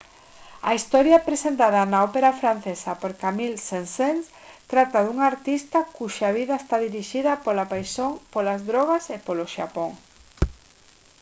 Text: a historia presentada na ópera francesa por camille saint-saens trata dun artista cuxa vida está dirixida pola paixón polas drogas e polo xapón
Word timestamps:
a 0.69 0.71
historia 0.77 1.25
presentada 1.27 1.81
na 1.91 1.99
ópera 2.07 2.31
francesa 2.41 2.91
por 3.01 3.11
camille 3.23 3.63
saint-saens 3.67 4.25
trata 4.71 4.99
dun 5.05 5.19
artista 5.31 5.77
cuxa 5.97 6.29
vida 6.37 6.55
está 6.61 6.75
dirixida 6.87 7.41
pola 7.45 7.69
paixón 7.71 8.11
polas 8.33 8.61
drogas 8.71 9.03
e 9.15 9.17
polo 9.27 9.45
xapón 9.55 9.91